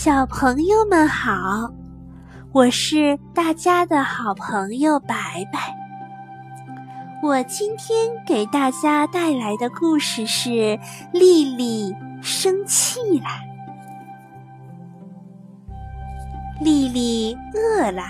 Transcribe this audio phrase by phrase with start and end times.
[0.00, 1.72] 小朋友们好，
[2.52, 5.76] 我是大家的好朋友白白。
[7.20, 10.50] 我今天给大家带来的故事是
[11.10, 11.92] 《丽丽
[12.22, 13.26] 生气了》。
[16.62, 18.04] 丽丽饿了，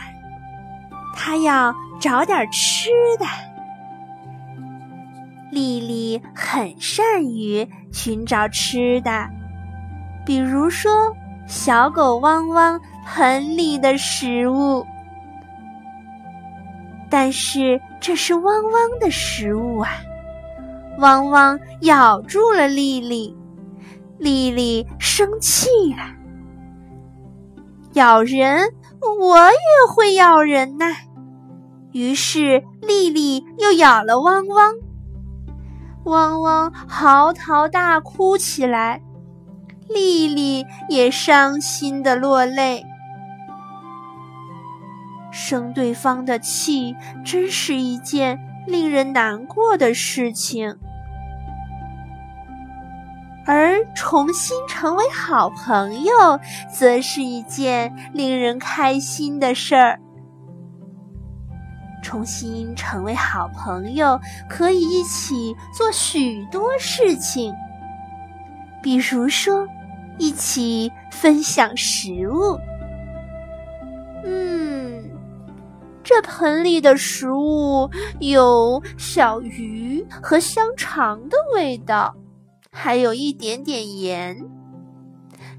[1.17, 3.25] 她要找点吃的。
[5.51, 9.27] 丽丽很善于寻找吃的，
[10.27, 10.91] 比如说。
[11.49, 14.87] 小狗汪汪盆里的食物，
[17.09, 19.89] 但是这是汪汪的食物啊！
[20.99, 23.35] 汪汪咬住了丽丽，
[24.19, 26.03] 丽丽生气了。
[27.95, 28.69] 咬人，
[29.19, 30.85] 我也会咬人呐！
[31.93, 34.75] 于是丽丽又咬了汪汪，
[36.05, 39.01] 汪汪嚎啕大哭起来。
[39.89, 42.85] 丽丽也伤心的落泪，
[45.31, 50.77] 生对方的气真是一件令人难过的事情，
[53.47, 56.39] 而重新成为好朋友，
[56.71, 59.99] 则是一件令人开心的事儿。
[62.03, 67.55] 重新成为好朋友，可以一起做许多事情，
[68.83, 69.67] 比如说。
[70.19, 72.59] 一起分享食物。
[74.25, 75.11] 嗯，
[76.03, 77.89] 这盆里的食物
[78.19, 82.15] 有小鱼和香肠的味道，
[82.73, 84.45] 还有一点点盐。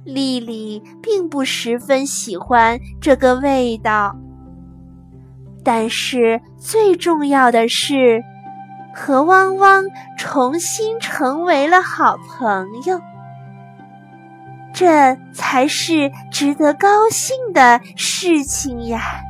[0.05, 4.15] 丽丽并不十分喜欢这个味道，
[5.63, 8.23] 但是最重要的是，
[8.95, 9.85] 和汪汪
[10.17, 12.99] 重新成为了好朋友。
[14.73, 19.28] 这才是值得高兴的事情呀。